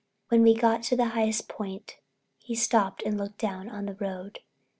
When 0.29 0.43
he 0.47 0.55
got 0.55 0.81
to 0.85 0.95
the 0.95 1.09
highest 1.09 1.47
point 1.47 1.97
he 2.39 2.55
stopped 2.55 3.03
and 3.05 3.19
looked 3.19 3.37
down 3.37 3.69
on 3.69 3.85
the 3.85 3.93
road. 3.93 4.39